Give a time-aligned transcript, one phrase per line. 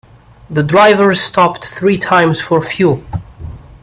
[0.49, 3.03] The drivers stopped three times for fuel.